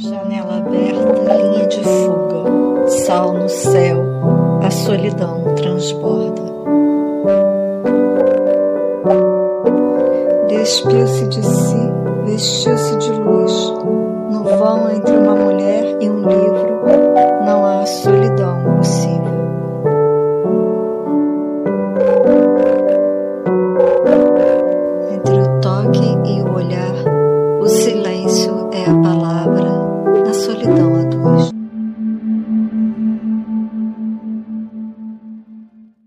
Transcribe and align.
Janela 0.00 0.58
aberta, 0.58 1.34
linha 1.34 1.66
de 1.66 1.82
fuga, 1.82 2.88
sal 3.04 3.32
no 3.32 3.48
céu, 3.48 4.00
a 4.62 4.70
solidão 4.70 5.42
transborda. 5.56 6.40
Despiu-se 10.46 11.26
de 11.26 11.44
si, 11.44 11.92
vestiu-se 12.26 12.96
de 12.98 13.10
luz. 13.10 13.74
No 14.30 14.44
vão 14.44 14.88
entre 14.88 15.16
uma 15.16 15.34
mulher 15.34 15.96
e 16.00 16.08
um 16.08 16.18
livro, 16.20 16.80
não 17.44 17.66
há 17.66 17.84
solidão 17.84 18.76
possível. 18.76 19.18
Entre 25.12 25.34
o 25.34 25.60
toque 25.60 26.18
e 26.24 26.40
o 26.40 26.54
olhar, 26.54 27.07